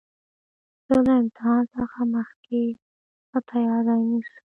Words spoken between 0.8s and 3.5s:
زه له امتحان څخه مخکي ښه